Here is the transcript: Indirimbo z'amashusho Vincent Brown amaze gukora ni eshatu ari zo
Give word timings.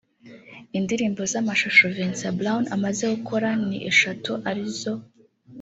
Indirimbo 0.77 1.21
z'amashusho 1.31 1.83
Vincent 1.95 2.35
Brown 2.39 2.63
amaze 2.75 3.03
gukora 3.13 3.47
ni 3.67 3.77
eshatu 3.91 4.31
ari 4.49 4.63
zo 4.79 4.93